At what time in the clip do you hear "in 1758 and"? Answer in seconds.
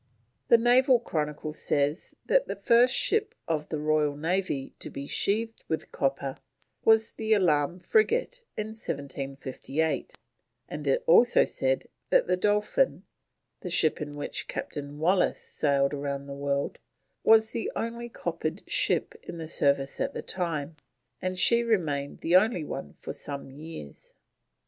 8.57-10.87